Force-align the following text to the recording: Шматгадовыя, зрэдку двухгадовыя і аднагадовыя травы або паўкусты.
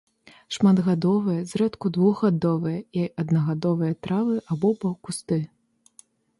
Шматгадовыя, 0.55 1.41
зрэдку 1.51 1.91
двухгадовыя 1.99 2.79
і 3.01 3.05
аднагадовыя 3.25 3.93
травы 4.09 4.35
або 4.57 4.75
паўкусты. 4.85 5.43